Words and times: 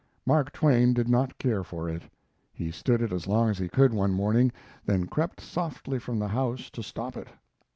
Mark 0.25 0.51
Twain 0.51 0.95
did 0.95 1.07
not 1.07 1.37
care 1.37 1.63
for 1.63 1.87
it. 1.87 2.01
He 2.51 2.71
stood 2.71 3.03
it 3.03 3.11
as 3.13 3.27
long 3.27 3.49
as 3.51 3.59
he 3.59 3.69
could 3.69 3.93
one 3.93 4.15
morning, 4.15 4.51
then 4.83 5.05
crept 5.05 5.39
softly 5.39 5.99
from 5.99 6.17
the 6.17 6.29
house 6.29 6.71
to 6.71 6.81
stop 6.81 7.15
it. 7.15 7.27